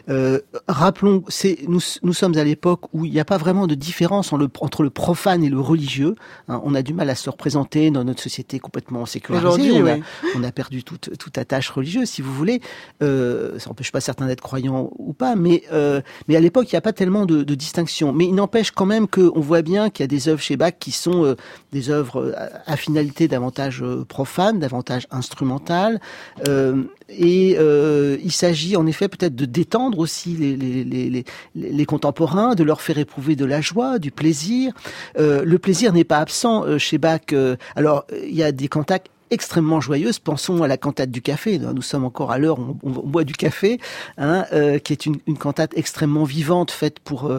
[0.09, 1.23] Euh, rappelons,
[1.67, 4.49] nous, nous sommes à l'époque où il n'y a pas vraiment de différence en le-
[4.61, 6.15] entre le profane et le religieux.
[6.47, 9.47] Hein, on a du mal à se représenter dans notre société complètement sécularisée.
[9.71, 12.61] Aujourd'hui, On, a- on a perdu toute, toute attache religieuse, si vous voulez.
[13.01, 16.75] Euh, ça n'empêche pas certains d'être croyants ou pas, mais, euh, mais à l'époque, il
[16.75, 18.13] n'y a pas tellement de, de distinction.
[18.13, 20.73] Mais il n'empêche quand même qu'on voit bien qu'il y a des œuvres chez Bach
[20.79, 21.35] qui sont euh,
[21.71, 22.33] des œuvres euh,
[22.65, 26.01] à finalité davantage euh, profane, davantage instrumentale.
[26.45, 32.82] Euh, et euh, il s'agit en effet peut-être de détendre aussi les, contemporains, de leur
[32.82, 34.73] faire éprouver de la joie, du plaisir.
[35.17, 37.34] Euh, le plaisir n'est pas absent euh, chez Bach.
[37.77, 40.19] Alors, il y a des cantates extrêmement joyeuses.
[40.19, 41.60] Pensons à la cantate du café.
[41.60, 43.79] Nous sommes encore à l'heure on, on boit du café,
[44.17, 44.43] hein,
[44.84, 47.32] qui est une, cantate extrêmement vivante, faite pour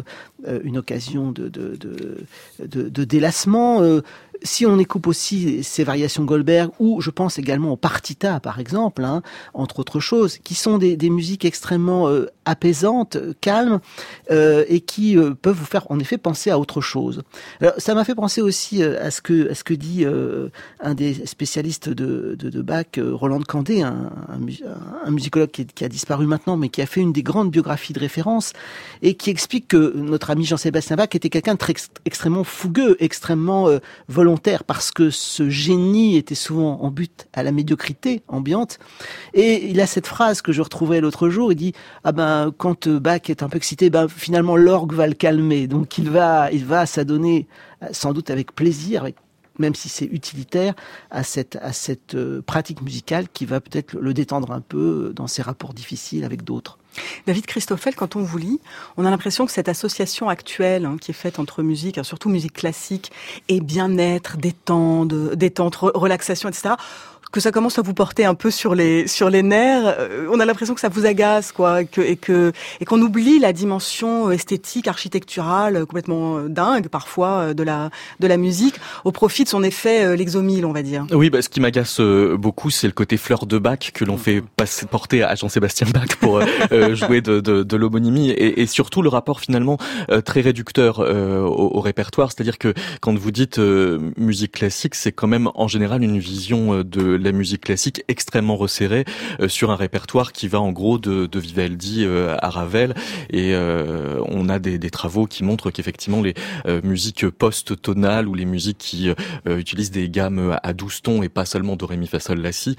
[0.47, 3.83] une occasion de, délassement.
[4.43, 9.05] Si on écoute aussi ces variations Goldberg, ou je pense également au partita, par exemple,
[9.05, 9.23] hein,
[9.55, 13.81] entre autres choses, qui sont des, musiques extrêmement euh, apaisantes, calmes,
[14.31, 17.23] euh, et qui euh, peuvent vous faire en effet penser à autre chose.
[17.61, 20.05] Alors, ça m'a fait penser aussi euh, à ce que à ce que dit
[20.81, 24.61] un des spécialistes de, de, de Bach, Roland Candé, un, un, mu-
[25.05, 27.93] un musicologue qui, qui a disparu maintenant, mais qui a fait une des grandes biographies
[27.93, 28.53] de référence,
[29.03, 32.97] et qui explique que notre ami Jean-Sébastien Bach était quelqu'un de très ex- extrêmement fougueux,
[33.01, 33.79] extrêmement euh,
[34.67, 38.79] parce que ce génie était souvent en but à la médiocrité ambiante.
[39.35, 41.73] Et il a cette phrase que je retrouvais l'autre jour, il dit
[42.05, 45.99] ah ben quand Bach est un peu excité, ben finalement l'orgue va le calmer, donc
[45.99, 47.47] il va il va s'adonner
[47.93, 49.07] sans doute avec plaisir,
[49.61, 50.75] même si c'est utilitaire,
[51.11, 55.27] à cette, à cette euh, pratique musicale qui va peut-être le détendre un peu dans
[55.27, 56.80] ses rapports difficiles avec d'autres.
[57.27, 58.61] David Christoffel, quand on vous lit,
[58.97, 62.29] on a l'impression que cette association actuelle hein, qui est faite entre musique, hein, surtout
[62.29, 63.13] musique classique,
[63.49, 66.75] et bien-être, détente, détente, relaxation, etc.,
[67.33, 69.95] que ça commence à vous porter un peu sur les sur les nerfs.
[69.99, 73.01] Euh, on a l'impression que ça vous agace, quoi, et que et que et qu'on
[73.01, 78.75] oublie la dimension esthétique, architecturale, euh, complètement euh, dingue parfois de la de la musique,
[79.05, 81.07] au profit de son effet l'exomile, on va dire.
[81.13, 84.43] Oui, bah, ce qui m'agace beaucoup, c'est le côté fleur de bac que l'on fait
[84.57, 86.41] passer, porter à Jean-Sébastien Bach pour
[86.95, 89.79] jouer de, de, de l'homonymie, et, et, surtout le rapport finalement
[90.25, 95.49] très réducteur au, au, répertoire, c'est-à-dire que quand vous dites musique classique, c'est quand même
[95.55, 99.05] en général une vision de la musique classique extrêmement resserrée
[99.41, 102.95] euh, sur un répertoire qui va en gros de, de Vivaldi euh, à Ravel
[103.31, 106.35] et euh, on a des, des, travaux qui montrent qu'effectivement les
[106.83, 109.09] musiques post-tonales ou les musiques qui
[109.47, 112.53] utilisent des gammes à 12 tons et pas seulement do ré mi fa sol la
[112.53, 112.77] si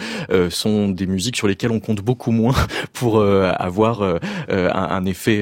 [0.50, 2.54] sont des musiques sur lesquelles on compte beaucoup moins
[2.94, 5.40] pour avoir un, un, effet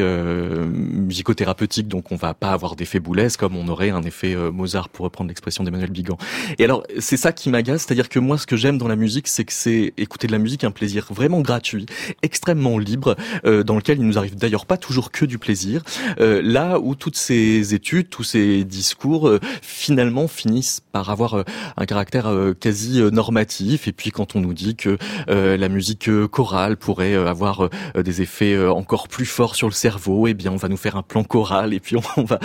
[0.69, 5.05] musicothérapeutique donc on va pas avoir d'effet boulez comme on aurait un effet Mozart pour
[5.05, 6.17] reprendre l'expression d'Emmanuel Bigan.
[6.57, 9.28] Et alors c'est ça qui m'agace, c'est-à-dire que moi ce que j'aime dans la musique,
[9.28, 11.86] c'est que c'est écouter de la musique un plaisir vraiment gratuit,
[12.21, 15.84] extrêmement libre, euh, dans lequel il nous arrive d'ailleurs pas toujours que du plaisir.
[16.19, 21.43] Euh, là où toutes ces études, tous ces discours, euh, finalement finissent par avoir
[21.78, 23.88] un caractère quasi normatif.
[23.88, 24.97] Et puis quand on nous dit que
[25.28, 30.52] la musique chorale pourrait avoir des effets encore plus forts sur le cerveau, eh bien
[30.52, 32.39] on va nous faire un plan choral et puis on, va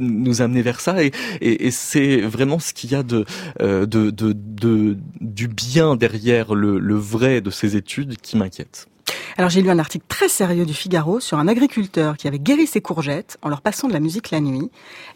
[0.00, 0.96] nous amener vers ça.
[1.02, 3.24] Et c'est vraiment ce qu'il y a de,
[3.60, 8.88] de, de, de du bien derrière le, vrai de ces études qui m'inquiète.
[9.36, 12.66] Alors j'ai lu un article très sérieux du Figaro sur un agriculteur qui avait guéri
[12.66, 14.70] ses courgettes en leur passant de la musique la nuit.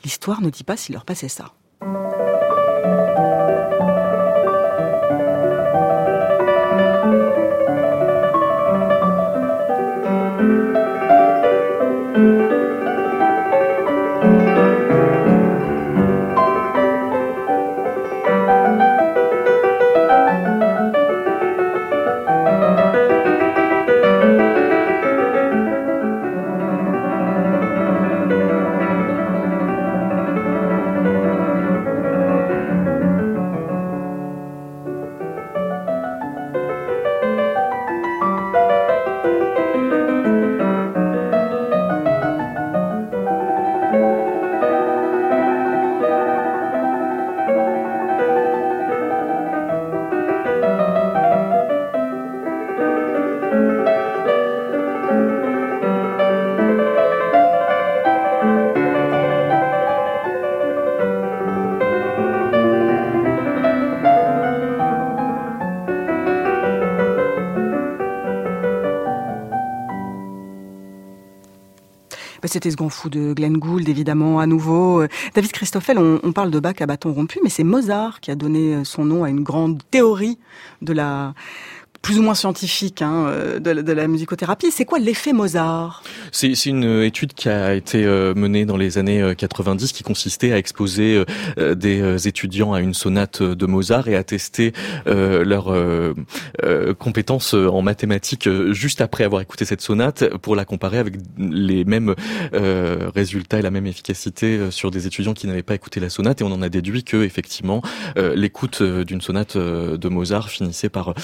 [0.05, 1.55] L'histoire ne dit pas s'il leur passait ça.
[72.51, 75.05] C'était ce gonfou de Glenn Gould, évidemment, à nouveau.
[75.35, 78.85] David Christoffel, on, parle de Bach à bâton rompu, mais c'est Mozart qui a donné
[78.85, 80.37] son nom à une grande théorie
[80.83, 81.35] de la
[82.03, 84.71] plus ou moins scientifique hein, euh, de, la musicothérapie.
[84.71, 86.03] C'est quoi l'effet Mozart?
[86.33, 90.53] C'est une étude qui a été euh, menée dans les années 90 euh, qui consistait
[90.53, 91.25] à exposer
[91.57, 94.73] des étudiants à une sonate de Mozart et à tester
[95.07, 95.75] leurs
[96.99, 102.15] compétences en mathématiques juste après avoir écouté cette sonate pour la comparer avec les mêmes
[102.53, 106.45] résultats et la même efficacité sur des étudiants qui n'avaient pas écouté la sonate et
[106.45, 107.83] on en a déduit que effectivement
[108.17, 111.15] l'écoute d'une sonate de Mozart finissait par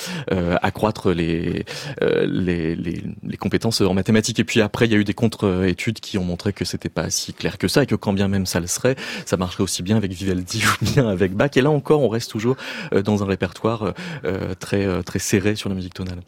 [0.63, 1.65] accroître les,
[2.03, 4.39] euh, les, les, les, compétences en mathématiques.
[4.39, 7.69] Et puis après, eu des contre-études qui ont montré que c'était pas si clair que
[7.69, 10.63] ça et que quand bien même ça le serait, ça marcherait aussi bien avec Vivaldi
[10.83, 11.51] ou bien avec Bach.
[11.57, 12.57] Et là encore, on reste toujours
[12.93, 13.95] euh, dans un répertoire
[14.25, 16.21] euh, très très serré sur la musique tonale.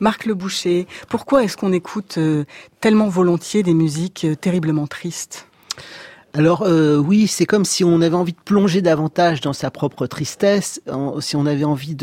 [0.00, 2.18] Marc Le Boucher, pourquoi est-ce qu'on écoute
[2.80, 5.47] tellement volontiers des musiques terriblement tristes?
[6.38, 10.06] Alors euh, oui, c'est comme si on avait envie de plonger davantage dans sa propre
[10.06, 10.80] tristesse,
[11.18, 11.96] si on avait envie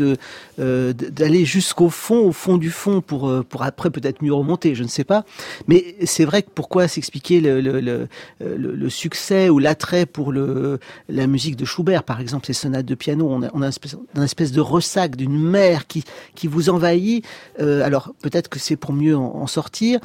[0.58, 4.74] euh, d'aller jusqu'au fond, au fond du fond, pour euh, pour après peut-être mieux remonter,
[4.74, 5.24] je ne sais pas.
[5.68, 8.08] Mais c'est vrai que pourquoi s'expliquer le, le,
[8.40, 12.94] le, succès ou l'attrait pour le la musique de Schubert, par exemple, ces sonates de
[12.94, 17.24] piano, on a, une, espèce, de ressac d'une mer qui qui vous envahit.
[17.58, 19.98] Alors peut-être que c'est pour mieux en, en sortir.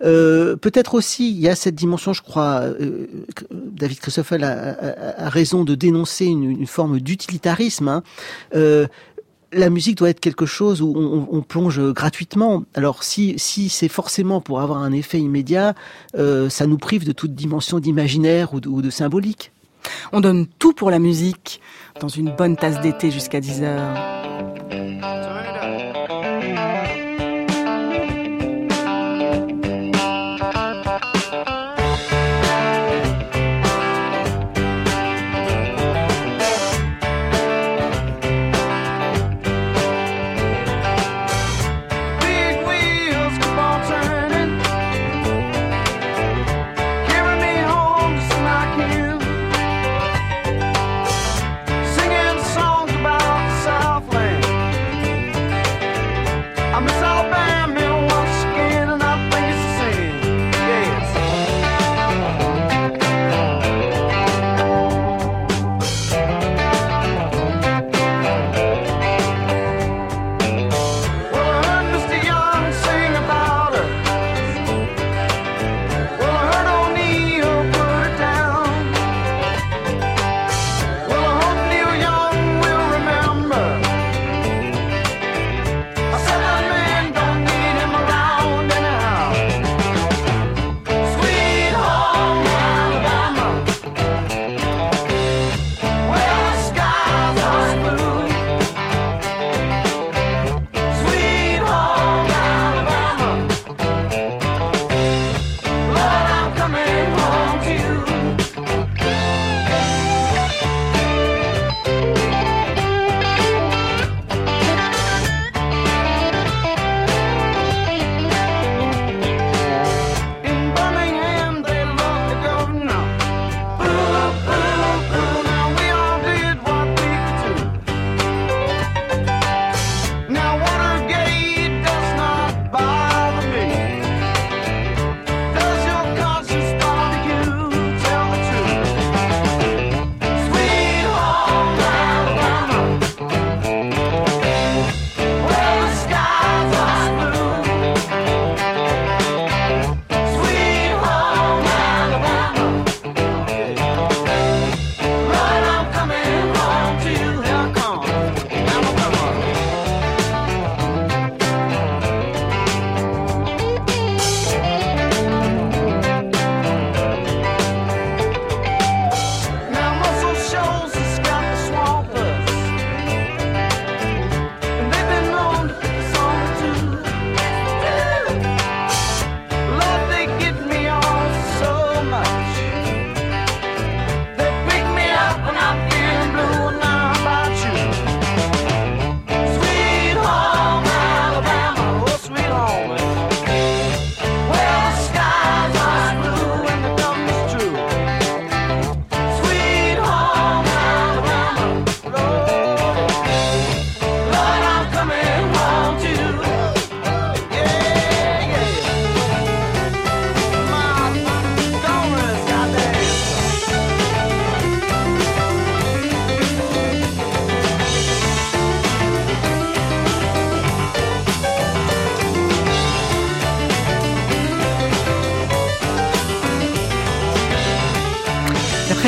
[0.00, 2.64] Peut-être aussi il y a cette dimension, je crois
[3.78, 7.88] David Christoffel a, raison de dénoncer une, forme d'utilitarisme.
[7.88, 8.02] Hein.
[8.54, 8.86] Euh,
[9.52, 10.94] la musique doit être quelque chose où
[11.30, 12.64] on, plonge gratuitement.
[12.74, 15.74] Alors si, si c'est forcément pour avoir un effet immédiat,
[16.16, 19.52] euh, ça nous prive de toute dimension d'imaginaire ou, de symbolique.
[20.12, 21.60] On donne tout pour la musique
[22.00, 24.18] dans une bonne tasse d'été jusqu'à 10 heures.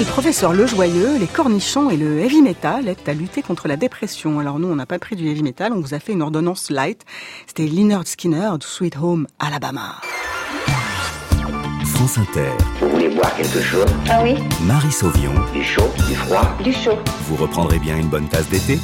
[0.01, 3.76] Le professeur Le Joyeux, les cornichons et le heavy metal aident à lutter contre la
[3.76, 4.40] dépression.
[4.40, 6.70] Alors nous, on n'a pas pris du heavy metal, on vous a fait une ordonnance
[6.70, 7.05] light.
[7.46, 9.96] C'était Leonard Skinner de Sweet Home Alabama.
[11.84, 12.48] France Inter,
[12.80, 13.84] Vous voulez boire quelque chose?
[14.09, 15.34] Ah oui Marie Sauvion.
[15.53, 16.57] Du chaud, du froid?
[16.64, 16.96] Du chaud.
[17.28, 18.78] Vous reprendrez bien une bonne tasse d'été?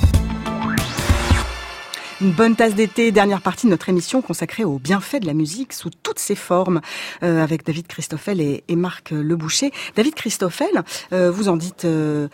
[2.22, 5.74] Une bonne tasse d'été, dernière partie de notre émission consacrée aux bienfaits de la musique
[5.74, 6.80] sous toutes ses formes,
[7.22, 9.70] euh, avec David Christoffel et, et Marc Leboucher.
[9.96, 12.28] David Christoffel, euh, vous en dites euh,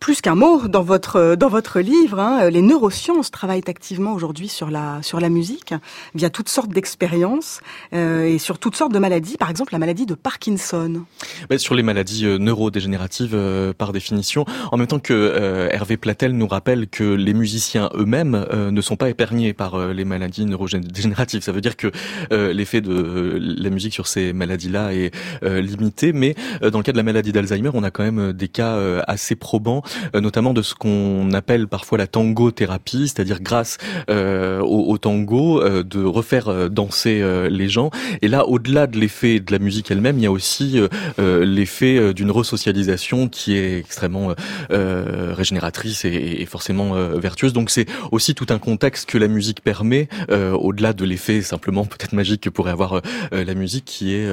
[0.00, 2.18] plus qu'un mot dans votre dans votre livre.
[2.18, 2.48] hein.
[2.50, 5.74] Les neurosciences travaillent activement aujourd'hui sur la sur la musique
[6.14, 7.60] via toutes sortes d'expériences
[7.92, 9.36] euh, et sur toutes sortes de maladies.
[9.36, 11.04] Par exemple, la maladie de Parkinson.
[11.50, 15.98] Bah, sur les maladies euh, neurodégénératives euh, par définition, en même temps que euh, Hervé
[15.98, 20.06] Platel nous rappelle que les musiciens eux-mêmes euh, ne sont pas épargnés par euh, les
[20.06, 21.42] maladies neurodégénératives.
[21.42, 21.92] Ça veut dire que
[22.32, 26.78] euh, l'effet de euh, la musique sur ces maladies-là est euh, limité, mais euh, dans
[26.78, 29.36] le cas de la maladie d'Alzheimer, on a quand même euh, des cas euh, assez
[29.36, 33.78] probants euh, notamment de ce qu'on appelle parfois la tango thérapie, c'est-à-dire grâce
[34.08, 37.90] euh, au, tango euh, de refaire euh, danser euh, les gens.
[38.22, 40.80] Et là, au-delà de l'effet de la musique elle-même, il y a aussi
[41.18, 44.34] l'effet d'une resocialisation qui est extrêmement
[44.70, 47.52] régénératrice et, et forcément vertueuse.
[47.52, 52.12] Donc c'est aussi tout un contexte que la musique permet, au-delà de l'effet simplement peut-être
[52.12, 53.00] magique que pourrait avoir
[53.32, 54.28] la musique, qui est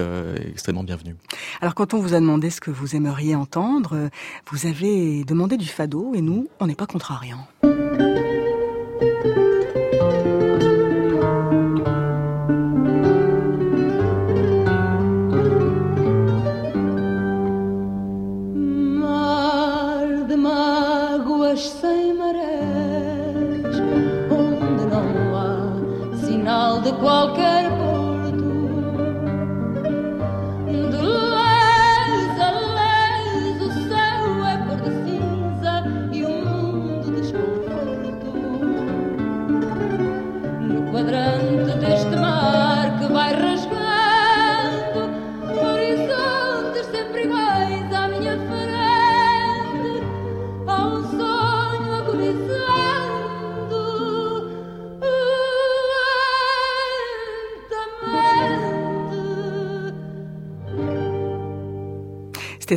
[0.49, 1.15] extrêmement bienvenue.
[1.61, 4.09] Alors quand on vous a demandé ce que vous aimeriez entendre,
[4.51, 7.47] vous avez demandé du fado et nous, on n'est pas contrariants.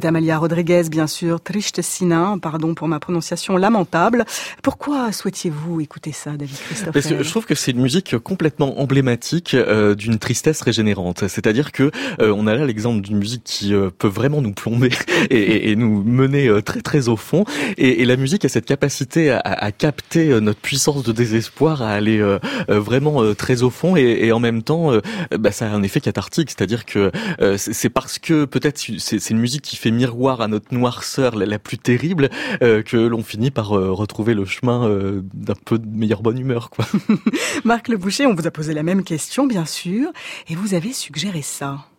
[0.01, 4.25] C'était Amalia Rodriguez, bien sûr, Triste Sina, pardon pour ma prononciation lamentable.
[4.63, 8.81] Pourquoi souhaitiez-vous écouter ça, David Christophe Parce que je trouve que c'est une musique complètement
[8.81, 11.29] emblématique euh, d'une tristesse régénérante.
[11.29, 14.89] C'est-à-dire que euh, on a là l'exemple d'une musique qui euh, peut vraiment nous plomber
[15.29, 17.45] et, nous mener très très au fond.
[17.77, 22.25] Et, la musique a cette capacité à, à capter notre puissance de désespoir, à aller
[22.69, 24.93] vraiment très au fond, et en même temps,
[25.39, 26.49] bah, ça a un effet cathartique.
[26.49, 27.13] C'est-à-dire que
[27.59, 31.79] c'est parce que peut-être c'est une musique qui fait miroir à notre noirceur la, plus
[31.79, 32.31] terrible
[32.63, 36.39] euh, que l'on finit par euh, retrouver le chemin euh, d'un peu de meilleure bonne
[36.39, 36.71] humeur.
[36.71, 36.87] Quoi.
[37.65, 40.11] Marc Le Boucher, on vous a posé la même question, bien sûr,
[40.49, 41.90] et vous avez suggéré ça.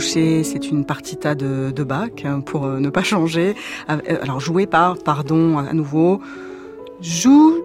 [0.00, 3.54] Boucher, c'est une partita de, de Bach, hein, pour euh, ne pas changer.
[3.86, 6.22] Alors joué par, pardon, à nouveau,
[7.02, 7.60] Zhu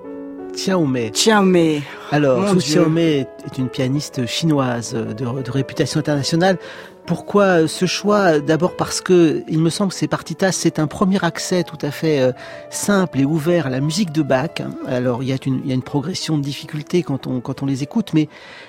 [0.54, 1.12] Xiaomei.
[1.12, 1.82] Xiaomei.
[2.12, 6.58] Alors, Zhu Xiaomei est une pianiste chinoise de, de réputation internationale.
[7.06, 8.40] Pourquoi ce choix?
[8.40, 11.92] D'abord parce que il me semble que ces partitas c'est un premier accès tout à
[11.92, 12.32] fait euh,
[12.72, 14.64] simple et ouvert à la musique de Bach.
[14.88, 17.62] Alors il y a une, il y a une progression de difficulté quand on quand
[17.62, 18.28] on les écoute, mais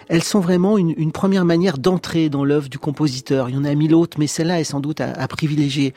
[0.09, 3.49] elles sont vraiment une, une première manière d'entrer dans l'œuvre du compositeur.
[3.49, 5.95] Il y en a mille autres, mais celle-là est sans doute à, à, privilégier.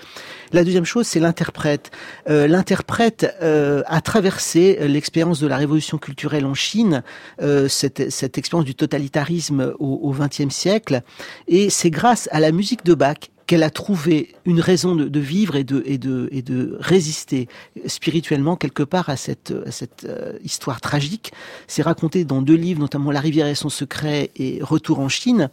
[0.53, 1.91] La deuxième chose, c'est l'interprète.
[2.29, 7.03] Euh, l'interprète euh, a traversé l'expérience de la révolution culturelle en Chine,
[7.41, 11.01] euh, cette, cette expérience du totalitarisme au XXe siècle,
[11.47, 13.17] et c'est grâce à la musique de Bach
[13.49, 17.47] qu'elle a trouvé une raison de, de, vivre et de, et, de, et de résister
[17.87, 21.31] spirituellement quelque part à cette, à cette euh, histoire tragique.
[21.65, 25.49] C'est raconté dans deux livres, notamment La rivière et son secret et Retour en Chine.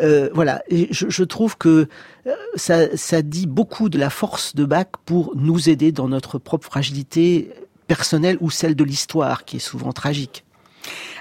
[0.00, 1.88] Euh, voilà, et je, je, trouve que
[2.28, 6.38] euh, ça, ça dit beaucoup de la force de Bach pour nous aider dans notre
[6.38, 7.50] propre fragilité
[7.88, 10.44] personnelle ou celle de l'histoire qui est souvent tragique.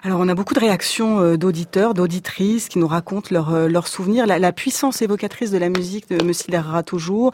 [0.06, 3.88] Alors on a beaucoup de réactions euh, d'auditeurs, d'auditrices qui nous racontent leurs euh, leurs
[3.88, 4.28] souvenirs.
[4.28, 7.32] La, puissance évocatrice de la musique me sidérera toujours.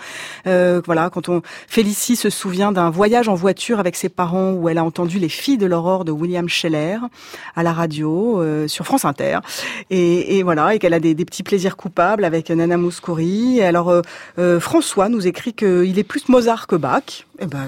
[0.47, 4.69] Euh, voilà, quand on Félicie se souvient d'un voyage en voiture avec ses parents où
[4.69, 6.97] elle a entendu les filles de l'aurore de William Scheller
[7.55, 9.39] à la radio sur France Inter.
[9.89, 13.61] Et, voilà, et qu'elle a des, petits plaisirs coupables avec Nana Mouskouri.
[13.61, 13.93] Alors
[14.59, 17.25] François nous écrit qu'il est plus Mozart que Bach.
[17.39, 17.67] Eh ben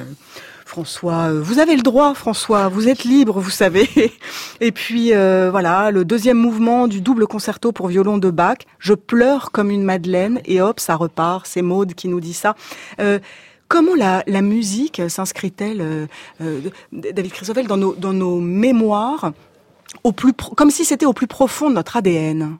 [0.73, 3.87] François, euh, vous avez le droit, François, vous êtes libre, vous savez.
[4.59, 8.95] Et puis euh, voilà, le deuxième mouvement du double concerto pour violon de Bach, je
[8.95, 11.45] pleure comme une madeleine, et hop, ça repart.
[11.45, 12.55] C'est Maude qui nous dit ça.
[12.99, 13.19] Euh,
[13.67, 16.07] Comment la, la musique s'inscrit-elle,
[16.41, 16.59] euh,
[16.91, 19.31] David Christoffel, dans nos, dans nos mémoires,
[20.03, 22.57] au plus comme si c'était au plus profond de notre ADN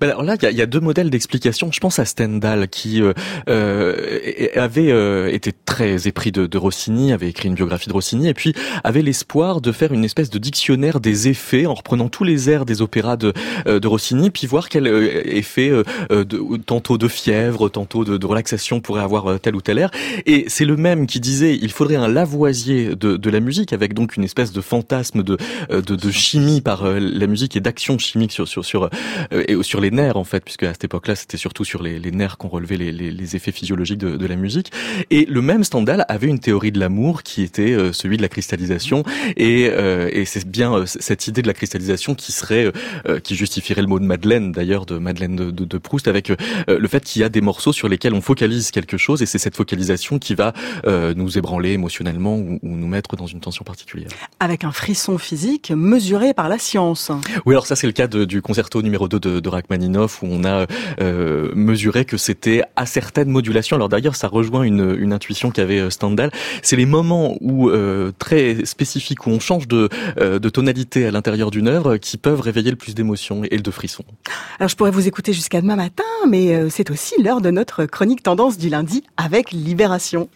[0.00, 1.70] Ben alors là, il y a, y a deux modèles d'explication.
[1.72, 3.12] Je pense à Stendhal qui euh,
[3.48, 8.28] euh, avait euh, été très épris de, de Rossini, avait écrit une biographie de Rossini,
[8.28, 8.54] et puis
[8.84, 12.64] avait l'espoir de faire une espèce de dictionnaire des effets en reprenant tous les airs
[12.64, 13.32] des opéras de,
[13.66, 18.16] euh, de Rossini, puis voir quel euh, effet euh, de, tantôt de fièvre, tantôt de,
[18.16, 19.90] de relaxation pourrait avoir tel ou tel air.
[20.26, 23.94] Et c'est le même qui disait il faudrait un lavoisier de, de la musique avec
[23.94, 25.36] donc une espèce de fantasme de,
[25.70, 28.90] de, de chimie par la musique et d'action chimique sur sur sur
[29.50, 32.10] et sur les nerfs en fait, puisque à cette époque-là c'était surtout sur les, les
[32.10, 34.70] nerfs qu'on relevait les, les, les effets physiologiques de, de la musique.
[35.10, 38.28] Et le même Stendhal avait une théorie de l'amour qui était euh, celui de la
[38.28, 39.02] cristallisation,
[39.36, 42.72] et, euh, et c'est bien euh, cette idée de la cristallisation qui serait
[43.08, 46.30] euh, qui justifierait le mot de Madeleine d'ailleurs de Madeleine de, de, de Proust avec
[46.30, 46.36] euh,
[46.68, 49.38] le fait qu'il y a des morceaux sur lesquels on focalise quelque chose et c'est
[49.38, 50.52] cette focalisation qui va
[51.16, 54.08] nous ébranler émotionnellement ou, ou nous mettre dans une tension particulière.
[54.38, 57.10] avec un frisson physique mesuré par la science.
[57.46, 60.26] Oui, alors ça c'est le cas de- du concerto numéro 2 de, de Rachmaninoff où
[60.30, 60.66] on a
[61.00, 63.76] euh, mesuré que c'était à certaines modulations.
[63.76, 66.30] Alors d'ailleurs, ça rejoint une, intuition qu'avait euh, Stendhal.
[66.62, 69.88] C'est les moments où euh, très spécifiques où on change de,
[70.18, 73.70] euh, de tonalité à l'intérieur d'une œuvre qui peuvent réveiller le plus d'émotions et de
[73.70, 74.04] frissons.
[74.58, 77.86] Alors je pourrais vous écouter jusqu'à demain matin, mais euh, c'est aussi l'heure de notre
[77.86, 80.28] chronique tendance du lundi avec Libération.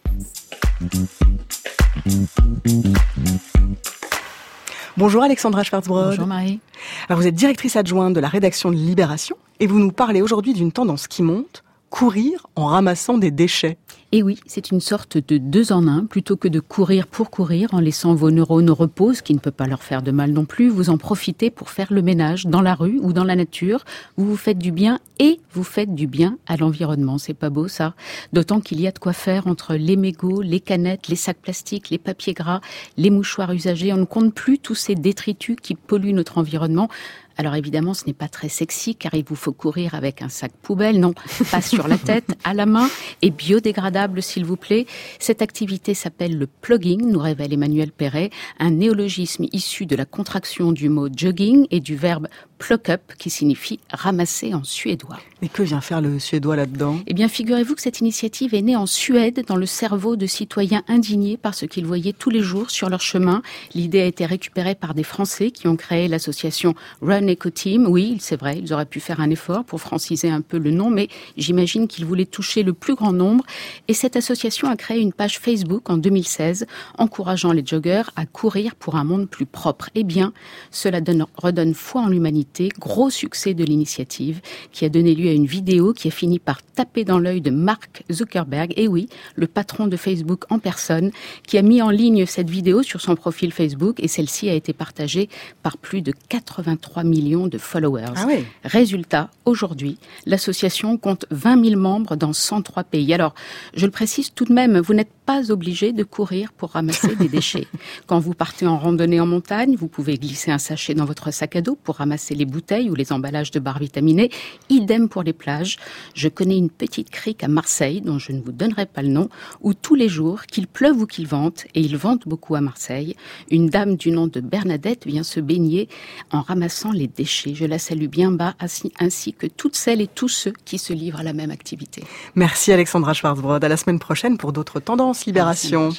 [4.97, 6.11] Bonjour Alexandra Schwarzbrod.
[6.11, 6.61] Bonjour Marie.
[7.09, 10.53] Alors vous êtes directrice adjointe de la rédaction de Libération et vous nous parlez aujourd'hui
[10.53, 11.64] d'une tendance qui monte,
[11.95, 13.78] courir en ramassant des déchets.
[14.11, 16.07] Et oui, c'est une sorte de deux en un.
[16.07, 19.38] Plutôt que de courir pour courir en laissant vos neurones au repos, ce qui ne
[19.38, 22.47] peut pas leur faire de mal non plus, vous en profitez pour faire le ménage
[22.47, 23.84] dans la rue ou dans la nature.
[24.16, 27.18] Vous vous faites du bien et vous faites du bien à l'environnement.
[27.18, 27.95] C'est pas beau ça
[28.32, 31.90] D'autant qu'il y a de quoi faire entre les mégots, les canettes, les sacs plastiques,
[31.90, 32.61] les papiers gras,
[32.97, 33.92] les mouchoirs usagés.
[33.92, 36.88] On ne compte plus tous ces détritus qui polluent notre environnement.
[37.37, 40.53] Alors évidemment, ce n'est pas très sexy car il vous faut courir avec un sac
[40.62, 41.14] poubelle, non,
[41.51, 42.89] pas sur la tête, à la main
[43.22, 44.87] et biodégradable s'il vous plaît.
[45.18, 50.72] Cette activité s'appelle le plugging, nous révèle Emmanuel Perret, un néologisme issu de la contraction
[50.72, 52.28] du mot jogging et du verbe
[52.59, 55.18] pluck up qui signifie ramasser en suédois.
[55.42, 57.00] Et que vient faire le Suédois là-dedans?
[57.07, 60.82] Eh bien, figurez-vous que cette initiative est née en Suède, dans le cerveau de citoyens
[60.88, 63.42] indignés par ce qu'ils voyaient tous les jours sur leur chemin.
[63.74, 67.86] L'idée a été récupérée par des Français qui ont créé l'association Run Eco Team.
[67.86, 70.88] Oui, c'est vrai, ils auraient pu faire un effort pour franciser un peu le nom,
[70.88, 73.44] mais j'imagine qu'ils voulaient toucher le plus grand nombre.
[73.86, 78.74] Et cette association a créé une page Facebook en 2016, encourageant les joggeurs à courir
[78.76, 79.90] pour un monde plus propre.
[79.94, 80.32] Eh bien,
[80.70, 82.53] cela donne, redonne foi en l'humanité.
[82.78, 84.40] Gros succès de l'initiative,
[84.72, 87.50] qui a donné lieu à une vidéo qui a fini par taper dans l'œil de
[87.50, 88.72] Mark Zuckerberg.
[88.76, 91.11] Et oui, le patron de Facebook en personne,
[91.46, 94.72] qui a mis en ligne cette vidéo sur son profil Facebook et celle-ci a été
[94.72, 95.28] partagée
[95.62, 98.14] par plus de 83 millions de followers.
[98.16, 98.44] Ah oui.
[98.64, 103.12] Résultat, aujourd'hui, l'association compte 20 000 membres dans 103 pays.
[103.14, 103.34] Alors,
[103.74, 107.28] je le précise tout de même, vous n'êtes pas obligé de courir pour ramasser des
[107.28, 107.66] déchets.
[108.07, 111.57] Quand vous partez en randonnée en montagne, vous pouvez glisser un sachet dans votre sac
[111.57, 114.30] à dos pour ramasser les bouteilles ou les emballages de barres vitaminées.
[114.68, 115.76] Idem pour les plages.
[116.14, 119.28] Je connais une petite crique à Marseille, dont je ne vous donnerai pas le nom,
[119.61, 123.16] où tous les jours, qu'il pleuve ou qu'il vente, et il vente beaucoup à Marseille,
[123.51, 125.89] une dame du nom de Bernadette vient se baigner
[126.30, 127.55] en ramassant les déchets.
[127.55, 131.20] Je la salue bien bas, ainsi, que toutes celles et tous ceux qui se livrent
[131.20, 132.05] à la même activité.
[132.35, 133.64] Merci Alexandra Schwarzbrod.
[133.64, 135.91] À la semaine prochaine pour d'autres tendances Libération.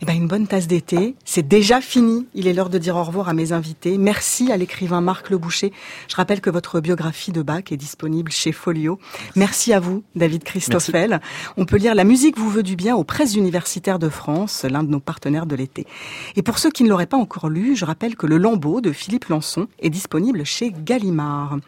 [0.00, 1.14] Eh ben, une bonne tasse d'été.
[1.24, 2.26] C'est déjà fini.
[2.34, 3.98] Il est l'heure de dire au revoir à mes invités.
[3.98, 5.72] Merci à l'écrivain Marc Le Boucher.
[6.08, 8.98] Je rappelle que votre biographie de Bach est disponible chez Folio.
[9.36, 11.20] Merci, à vous, David Christoffel.
[11.56, 14.82] On peut lire La musique vous veut du bien aux presses universitaires de France, l'un
[14.84, 15.86] de nos partenaires de l'été.
[16.36, 18.92] Et pour ceux qui ne l'auraient pas encore lu, je rappelle que Le Lambeau de
[18.92, 21.58] Philippe Lançon est disponible chez Gallimard.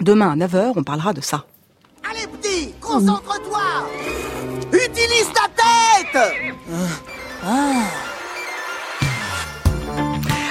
[0.00, 1.44] Demain à 9h, on parlera de ça.
[2.08, 3.60] Allez, petit, concentre-toi
[4.72, 6.32] Utilise ta tête
[7.42, 7.82] Alors,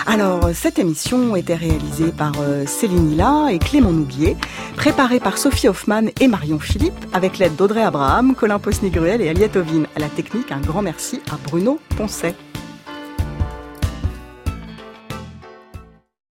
[0.08, 4.36] Alors, cette émission était réalisée par euh, Céline Hilla et Clément Nouguier,
[4.76, 9.56] préparée par Sophie Hoffman et Marion Philippe, avec l'aide d'Audrey Abraham, Colin Posnigruel et Aliette
[9.56, 9.88] Ovine.
[9.96, 12.36] À la technique, un grand merci à Bruno Poncet.